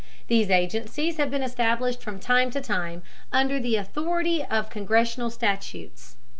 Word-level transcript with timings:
These 0.29 0.49
agencies 0.49 1.17
have 1.17 1.29
been 1.29 1.43
established 1.43 2.01
from 2.01 2.19
time 2.19 2.49
to 2.53 2.59
time 2.61 3.03
under 3.31 3.59
the 3.59 3.75
authority 3.75 4.43
of 4.43 4.71
Congressional 4.71 5.29
statutes. 5.29 6.17